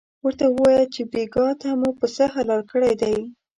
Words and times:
ورته 0.25 0.45
ووایه 0.49 0.85
چې 0.93 1.01
بېګاه 1.11 1.53
ته 1.61 1.69
مو 1.79 1.89
پسه 1.99 2.25
حلال 2.33 2.61
کړی 2.71 2.93
دی. 3.01 3.15